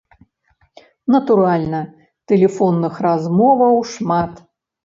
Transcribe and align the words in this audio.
Натуральна, 1.15 1.81
тэлефонных 2.31 2.93
размоваў 3.09 3.75
шмат. 3.95 4.33